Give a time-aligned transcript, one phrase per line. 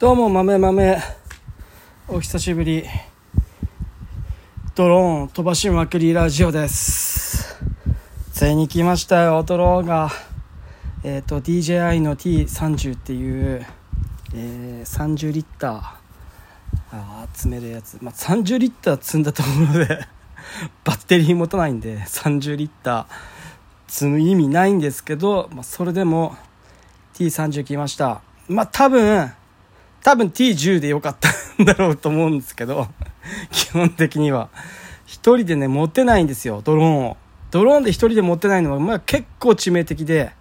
[0.00, 0.98] どうも豆豆。
[2.08, 2.84] お久しぶり。
[4.74, 7.62] ドローン飛ばしまくりラジオです。
[8.32, 10.10] ついに来ましたよドローンが。
[11.04, 13.64] えっ、と DJI の T30 っていう、
[14.34, 16.02] えー、30リッター。
[16.90, 20.06] あー詰めるやつ、まあ、30リッター積んだところで
[20.84, 23.06] バッテリー持たないんで30リッター
[23.86, 26.36] 積む意味ないんですけど、まあ、それでも
[27.14, 28.22] T30 来ました。
[28.48, 29.32] まあ多分
[30.02, 31.28] 多分 T10 でよかった
[31.62, 32.88] んだろうと思うんですけど
[33.50, 34.48] 基本的には。
[35.06, 37.16] 一人でね持てないんですよドローンを。
[37.50, 40.32] ドローンで一人で持てないのは、まあ、結構致命的で。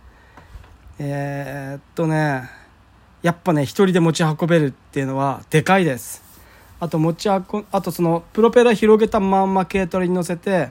[0.97, 2.49] えー、っとね
[3.21, 6.23] やっぱね一人で持ち運べるっていうのはでかいです。
[6.79, 10.69] あと持ち運あとそのプロペラ広げたまんま軽トラに乗せて、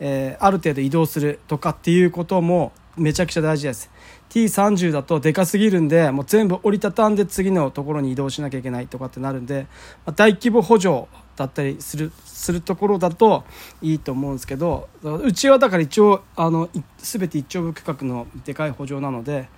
[0.00, 3.90] えー、ある程度移動するとかっていうこともめちゃくちゃ大事です。
[4.30, 9.66] T30 だとでかすぎるんでもう全部折りたたんで次のところに移動しなきゃいけないとかってなるんで、
[10.06, 13.44] ま、大規模補助だったりするするところだと
[13.82, 19.48] いいと思うんですけどうちはだから一応あの全て一丁部区画のでかい補助なので、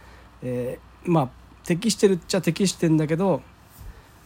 [0.42, 1.28] えー、まあ
[1.64, 3.42] 適してるっちゃ適してんだけど、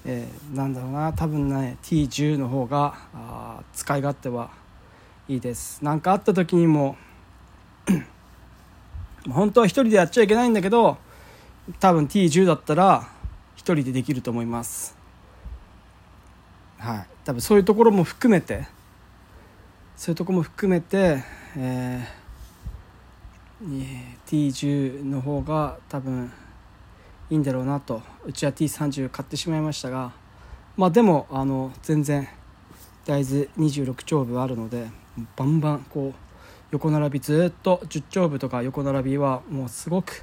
[0.06, 4.50] えー、なんだろうな多分ね T10 の方があ使い勝手は
[5.28, 5.80] いいです。
[5.82, 6.96] 何かあった時にも
[9.28, 10.98] 本当は1人でやっちゃいけないんだけど
[11.80, 13.08] 多分 T10 だったら
[13.56, 14.96] 1人でできると思います。
[16.78, 17.06] はい。
[17.24, 18.66] 多分そういうところも含めて
[19.96, 21.22] そういうとこも含めて、
[21.56, 26.32] えー、T10 の方が多分
[27.30, 28.02] いいんだろうなと。
[28.24, 30.12] うちは T30 買ってしまいましたが
[30.76, 32.28] まあでもあの全然
[33.04, 34.86] 大豆26丁部あるので
[35.34, 36.27] バンバンこう
[36.70, 40.22] 横並びずっと10丁部とか横並びはもうすごく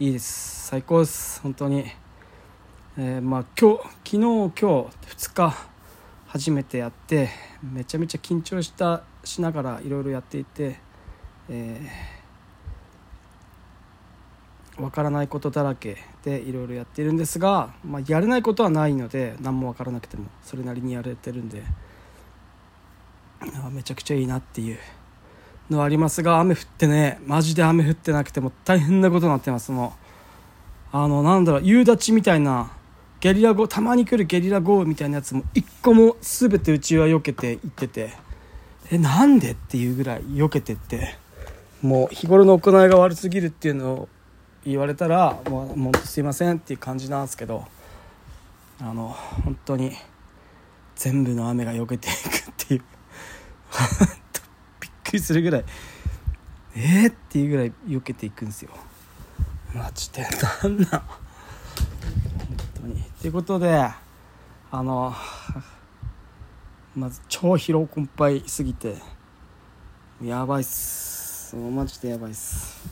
[0.00, 0.66] いいです。
[0.66, 1.40] 最高です。
[1.40, 1.84] 本当に、
[2.98, 5.54] えー、まあ今日昨日今日2日
[6.26, 7.28] 初めてやって
[7.62, 10.80] めちゃめちゃ緊張したしながらいろいろやっていて、
[11.48, 21.62] えー、分からないことだらけでいろいろやっているんですが、まあ、やれないことはないので何も分からなくてもそれなりにやれてるんで
[23.70, 24.78] めちゃくちゃいいなっていう
[25.70, 29.72] のありますが雨降ってねマジで雨降ってなくても大変なことになってます。
[29.72, 29.94] も
[30.92, 32.70] うあのなんだろう夕立みたいな
[33.20, 38.12] ゲリラ豪たまに来るゲリラ豪雨みたいなやつも一個も全てうちは避けていってて
[38.90, 41.16] えなんでっていうぐらい避けてって
[41.82, 44.08] もう日頃の行いが悪すぎるっていうのを
[44.64, 47.64] 言われたらもう本当すいませんっていう感じなんですけど
[48.80, 49.92] あの本当に
[50.96, 52.82] 全部の雨が避けていくっていう。
[55.14, 55.64] くりするぐらい
[56.76, 58.70] えー、っていうぐらい避けていくんですよ。
[59.72, 60.22] マジで？
[60.22, 60.86] なんなん？
[60.88, 61.00] 本
[62.74, 63.00] 当に。
[63.20, 63.72] ということで
[64.72, 65.14] あの
[66.96, 68.96] まず超疲労困憊すぎて
[70.20, 71.54] やばいっす。
[71.54, 72.82] もうマジでやばいっす。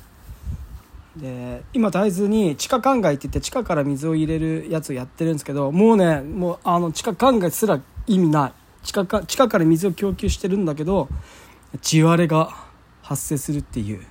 [1.16, 8.52] で今大豆に地下灌漑って言って地下から水を入れるやつをやってるんですけどもうねもうあの地下灌漑すら意味ない。
[8.84, 11.08] 地下か地下から水を供給してるんだけど
[11.80, 12.54] 地割れが
[13.02, 14.02] 発生するっていう。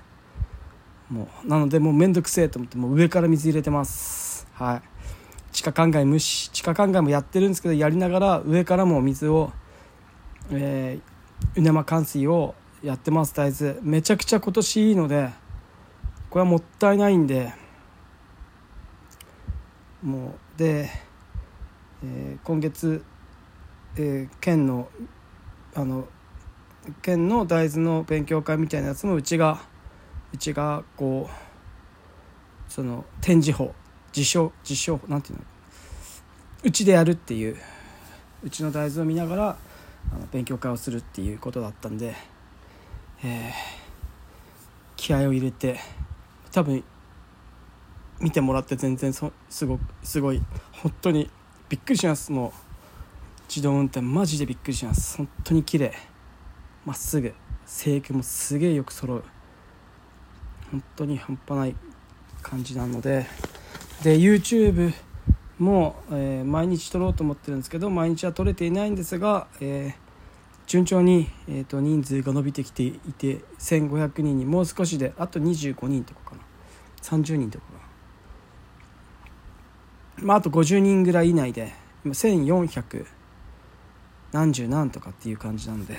[1.10, 4.48] もうなのでもう面倒くせえと思ってもう上から水入れてます。
[4.54, 4.82] はい。
[5.52, 9.52] 地下灌漑無視地下灌漑もやってるんですけどやりながら上からも水を
[10.50, 13.36] えー、うねま灌水をやってます。
[13.36, 13.76] 大豆。
[13.82, 15.30] めちゃくちゃ今年いいので
[16.30, 17.54] これはもったいないんで
[20.02, 20.90] もうで、
[22.04, 23.04] えー、今月、
[23.98, 24.90] えー、県の
[25.76, 26.08] あの
[27.02, 29.60] 県の大豆の勉強会みたいなやつもうちが
[30.34, 33.74] うちがこうその展示法
[34.16, 35.44] 自称自称なんていうの？
[36.64, 37.58] うちでやるっていう
[38.44, 39.58] うちの大豆を見ながら
[40.12, 42.16] あの勉強会をするっていうことだったんで、
[43.24, 43.54] えー、
[44.96, 45.80] 気合を入れて
[46.52, 46.84] 多分
[48.20, 50.42] 見てもらって全然そすごすごい
[50.72, 51.30] 本当に
[51.70, 52.32] びっくりします。
[52.32, 52.52] もう
[53.48, 55.18] 自動運転マジでびっくりします。
[55.18, 56.11] 本当に綺麗。
[56.86, 57.34] まっすぐ
[57.66, 59.24] 声域もすげえよく揃う。
[60.72, 61.76] 本当に半端ない
[62.42, 63.26] 感じなので。
[64.04, 64.94] で YouTube
[65.60, 70.02] も、えー、毎日撮ろうと思ってるんですけど毎日は撮れていないんですが、えー、
[70.66, 76.42] 順調に、えーと、人数が伸びてきていて1500人にもう少しであと25人とかかな。
[77.04, 77.66] 30人とか
[80.18, 81.74] まああと50人ぐらい以内で
[82.06, 83.06] 今1400
[84.32, 85.96] 何十何とかっていう感じなんで。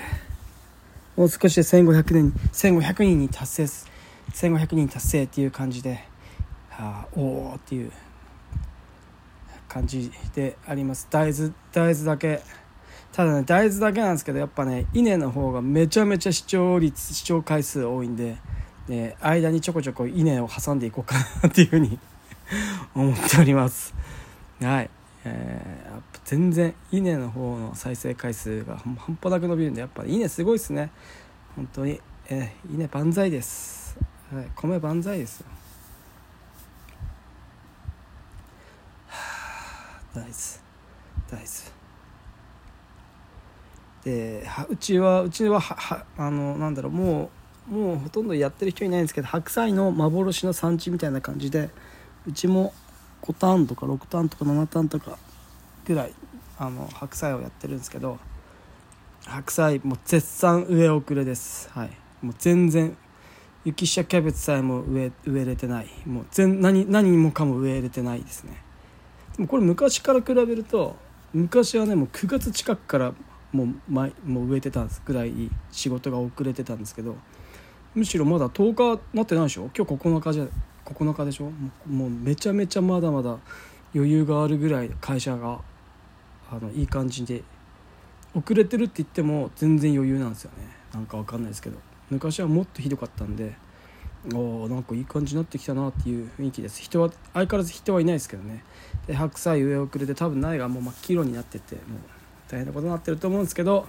[1.15, 3.93] もう少しで1500人 ,1500 人に達成
[4.31, 6.03] 1500人達成っていう感じで、
[6.69, 7.91] はあ、おおっていう
[9.67, 11.07] 感じであります。
[11.09, 12.41] 大豆大豆だけ。
[13.11, 18.37] ただね大豆だけなんですけどやっぱね稲の方がめちゃめちゃ視聴率視聴回数多いんで
[18.87, 21.99] で間にちょこちょこ稲を挟んでいこうかなっていうふうに
[22.95, 23.93] 思っております。
[24.61, 24.89] はい。
[25.25, 30.91] えー、やっぱ全然稲の方の再生回数が半端なく伸びるんでやっぱ稲すごいですね。
[31.55, 33.97] 本当に、えー、稲万歳です、
[34.33, 35.47] はい、米万歳ですよ。
[40.13, 40.33] 大豆
[41.31, 41.47] 大豆
[44.03, 47.31] でうちはうちははあのなんだろうも
[47.69, 51.69] うもうほとんどやってる人いないんですけど白菜の幻の産地みたいな感じで
[52.27, 52.73] うちも
[53.23, 55.17] 5ターンとか6ターンとか7ターンとか
[55.85, 56.13] ぐらい
[56.59, 58.19] あの白菜をやってるんですけど
[59.25, 61.69] 白菜もう絶賛植え遅れです。
[61.71, 61.89] はい。
[62.21, 62.95] もう全然
[63.65, 65.87] 雪下キャベツさえも植え植えれてない。
[66.05, 68.61] もう全何何もかも植えれてないですね。
[69.37, 70.97] でもこれ昔から比べると
[71.33, 73.13] 昔はねもう9月近くから
[73.53, 77.15] もう前もう植えてたんですぐらい仕事が遅れてたんですけど
[77.95, 79.69] むしろまだ10日なってないでしょ？
[79.75, 80.47] 今日9日じゃ
[80.85, 81.51] 9日でしょ？
[81.89, 83.37] もうめちゃめちゃまだまだ
[83.95, 85.59] 余裕があるぐらい会社が
[86.51, 87.43] あのいい感じで
[88.35, 90.67] 遅れてるって言っても全然余裕なんですよね。
[90.93, 91.77] なんかわかんないですけど。
[92.09, 93.55] 昔はもっとひどかったんで
[94.33, 96.81] おなんかいい感じになってきたなっていう雰囲気です。
[96.81, 98.63] 人は相変わらず人はいないですけどね。
[99.07, 101.83] で白菜上遅れて多分苗がもう真っ黄色になっててもう
[102.49, 103.87] 大変なことになってると思うんですけど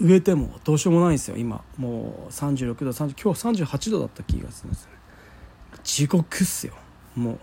[0.00, 1.36] 植えてもどうしようもないんですよ。
[1.36, 4.98] 今もう36度30今日38度だった気がするんですよね。
[5.82, 6.74] 地獄っすよ。
[7.14, 7.38] もう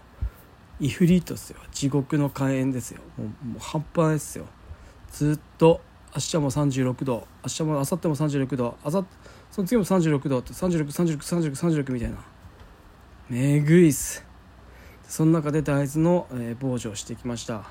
[0.79, 1.59] イフリートっすよ。
[1.71, 3.01] 地獄の火炎ですよ。
[3.17, 4.45] もうもう半端ないですよ。
[5.11, 5.81] ずっと
[6.15, 9.05] 明日も36度明日も明後日も36度あさ
[9.51, 12.17] その次も36度って36363636みたいな。
[13.29, 14.25] めぐいっす。
[15.07, 17.61] その中で大豆の、えー、防除をしてきました、は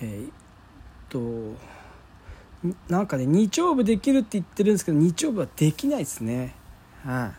[0.00, 0.32] い、えー、っ
[1.08, 1.18] と
[2.88, 6.54] なんかね日曜日できるって言ってるんですけど日曜日はできないですね。
[7.04, 7.32] は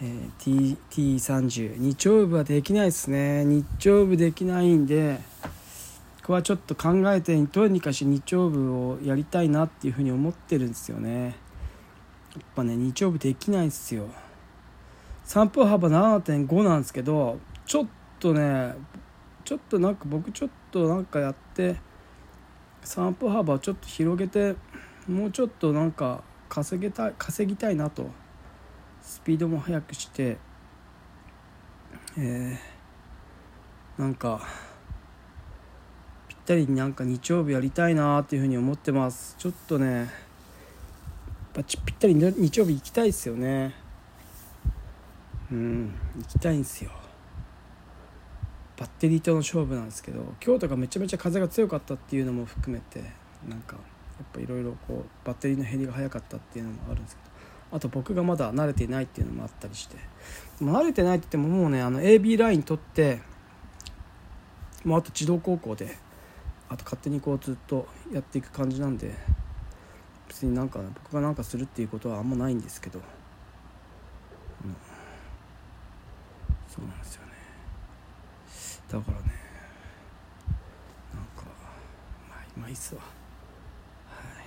[0.00, 3.44] い、えー、T T30 日曜日はできないですね。
[3.44, 5.20] 日曜日できないんで
[6.22, 11.36] ここはちょっと考えてどうにかして日曜日をやりたいなっていうふうに思ってるんですよね。
[12.34, 14.08] やっぱね日曜日できないですよ。
[15.24, 17.86] 散歩幅7.5なんですけどちょっ
[18.18, 18.74] とね
[19.44, 21.76] ちょっとなんか僕ちょっとなんかやって
[22.82, 24.56] 散歩幅をちょっと広げて
[25.08, 28.10] もうちょっとなんか稼げたい稼ぎたいなと
[29.00, 30.38] スピードも速くして
[32.16, 34.46] えー、なんか
[36.28, 39.34] ぴったりになんか日曜日やりたいなっていうふうに思ってます。
[39.38, 40.10] ちょっとね
[41.54, 43.74] ぴったり日曜日行きたいですよね。
[45.50, 46.90] うん行きたいんですよ。
[48.76, 53.02] バッテリーとの勝負なんですけど今日とかめちゃめちゃ風が強かったっていうのも含めて
[53.48, 57.22] なんかやっぱいろいろこうバッテリーの減りが早かったっていうのもあるんですけ
[57.70, 59.96] どあと僕がまだ慣れていないっていうのもあったりして
[60.60, 63.20] 慣れてないって言ってももうねあの AB ライン取って
[64.84, 65.96] もうあと自動高校で
[66.68, 69.14] あと勝手にこうずっとやっていく感じなんで
[70.28, 73.02] 別になんか僕が何かするっていうことはあんまないんですけど、う
[74.68, 74.76] ん、
[76.68, 77.21] そうなんですよ。
[78.92, 79.24] だからね。
[81.14, 81.44] なんか
[82.28, 83.00] まあ今いいっすわ。
[83.00, 83.06] は
[84.42, 84.44] い。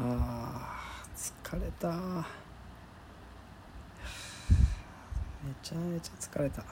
[0.00, 1.88] あー疲れた。
[5.42, 6.64] めちゃめちゃ疲れた。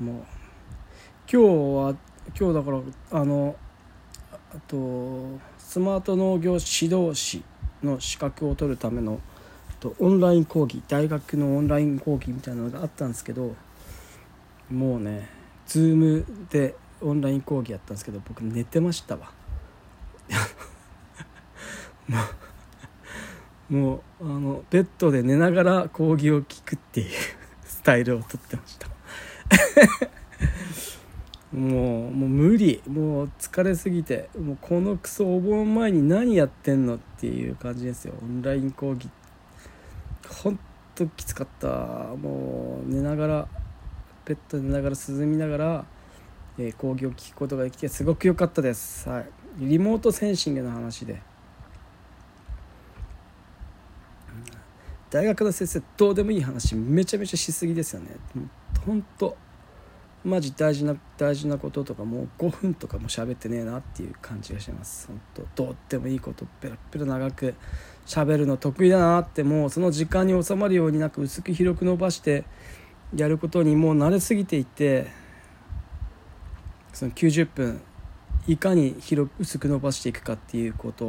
[0.00, 0.22] もう今
[1.26, 1.94] 日は
[2.38, 2.80] 今日だから
[3.20, 3.56] あの
[4.30, 7.42] あとスマート農業指導士
[7.82, 9.20] の資格を取るための
[9.80, 13.54] とオンライン講義大学のオンライン講義みたいなのがあったんですけど
[14.70, 15.28] もうね
[15.66, 19.32] Zoom でオンライン講義やったんですけど僕寝てましたわ。
[23.68, 27.08] もうあのベッドで寝ながら講義を聞くっていう
[27.64, 28.88] スタイルをとってました。
[31.56, 32.82] もうもう無理。
[32.86, 38.14] もう疲れすぎてもうこのクソお盆前に何やってんのっていう感じですよ。
[38.22, 39.08] オンライン講義。
[40.28, 40.58] ほん
[40.94, 41.68] ときつかった。
[41.68, 43.48] もう寝ながら
[44.24, 45.84] ベッドで寝ながら涼みながら、
[46.58, 49.26] えー、講義を聞くことができてすごく良かったです、はい、
[49.58, 51.20] リモートセンシングの話で。
[55.10, 58.08] 大学の先生どうでもいい話めちゃめちゃしすぎですよね。
[58.84, 59.36] ほんと
[60.24, 65.06] マジ大事な大事なこととかもう5分とかも喋ってねえなっていう感じがします。
[65.06, 65.20] 本
[65.54, 67.54] 当どうでもいいことペラペラ長く
[68.06, 72.44] 喋るの得意だなってもうその時間に収まるようになく薄く広く伸ばして
[73.16, 75.10] やることにもう慣れすぎていて
[76.92, 77.80] その90分
[78.46, 81.04] いかに広く薄く伸ばしていくかっていうこと。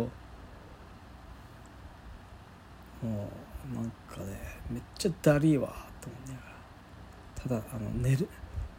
[3.04, 3.30] も
[3.72, 5.68] うなんかねめっちゃだりーわ
[6.02, 7.62] と思いながら。
[7.62, 8.30] ただあの寝る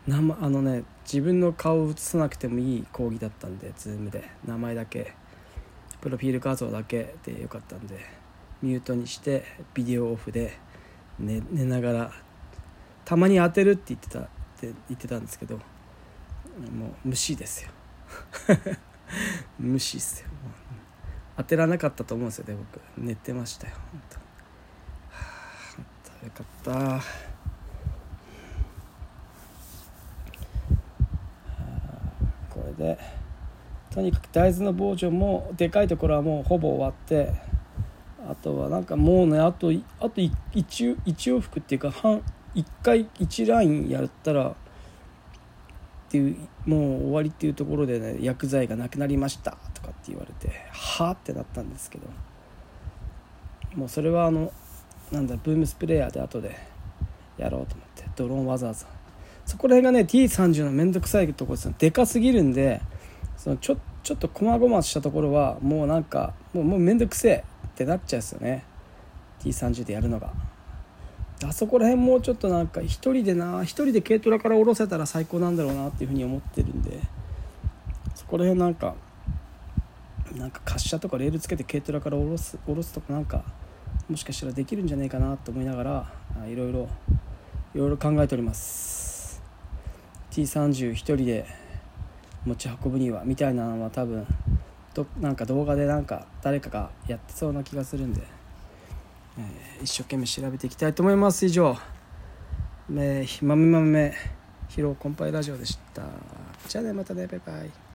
[0.07, 4.31] 生あのね自分の顔を映さなくてもいい講義だったんで Zoom で。
[4.47, 5.15] 名前だけ。
[6.01, 8.01] プロフィール画像だけでよかったんで。
[8.63, 10.59] ミュートにしてビデオオフで
[11.19, 12.13] 寝寝ながら
[13.07, 14.23] たまに当てるって言ってたっ
[14.59, 15.61] て言ってたんですけども
[17.05, 17.71] う無視ですよ。
[19.61, 20.29] 無視っすよ。
[21.37, 22.81] 当てらなかったと思うんですよね僕。
[22.99, 24.17] 寝てましたよ本当。
[26.11, 27.27] はよかった。
[32.51, 32.99] これで
[33.91, 37.35] とにかく大豆の防除もでかいところはもうほぼ終わって
[38.29, 39.71] あとはなんかもうねあと
[40.01, 42.23] あと 1, 1往復っていうか半
[42.57, 44.55] 1回1ラインやったらっ
[46.09, 52.07] ていうもう終わりっていうところでね薬剤がなくなりましたとかって言われてはあってなったんですけど
[53.75, 54.53] もうそれはあの
[55.13, 56.57] なんだブームスプレーヤーで後で
[57.37, 58.87] やろうと思ってドローンわざわざ。
[59.45, 62.81] そこら辺がね T30 の面倒くさいとこですでかすぎるんで
[63.37, 68.65] そのちょちょっとこまごましたところはもうなんかもうもう面倒くせえってなっちゃうんですよね。
[69.41, 70.33] T30 でやるのが。
[71.45, 76.99] あそこら辺もうちょっとなんか一人でな一人で軽トラから下ろせたら最高なんだろうなっていうふうに思ってるんで
[78.15, 78.95] そこら辺なんか
[80.35, 83.45] なんか滑車とかレールつけて軽トラから下ろす下ろすとかなんか
[84.09, 86.13] もしかしたらできるんじゃないかなと思いながら
[86.49, 86.89] いろいろ
[87.75, 89.43] いろいろ考えております。
[90.31, 91.47] T30 一人で
[92.45, 94.27] 持ち運ぶにはみたいなのは多分
[94.95, 98.23] どなんか動画でなんか誰かがやってそうな気がするんで、
[99.39, 101.45] えー、一生懸命調べていきたいと思います。
[101.47, 101.77] 以上
[102.89, 104.15] 「めまめまめ
[104.69, 106.03] 疲労コンパイラジオ」でした。
[106.69, 107.71] じゃあねまたねバイバイ。